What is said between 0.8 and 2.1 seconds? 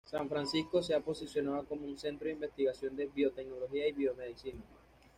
se ha posicionado como un